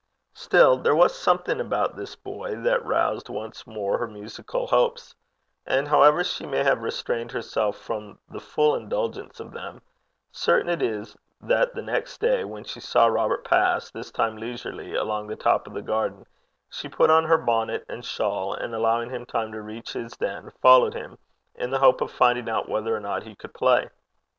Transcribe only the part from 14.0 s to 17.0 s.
time leisurely, along the top of the garden, she